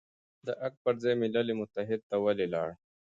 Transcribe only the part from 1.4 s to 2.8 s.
متحد ته ولې لاړ،